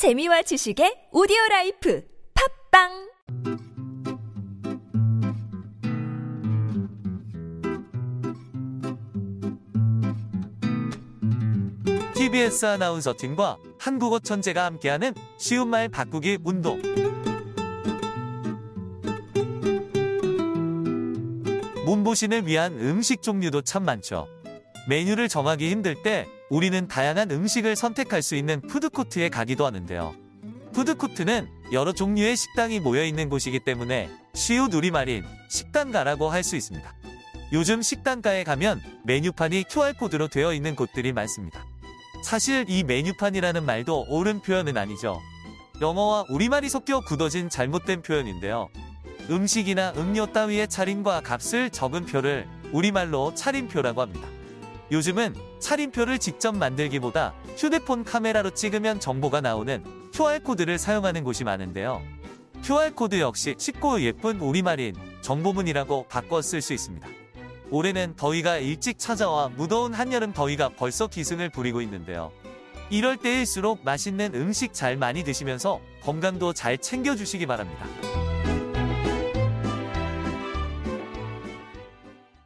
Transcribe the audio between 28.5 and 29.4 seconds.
푸드코트에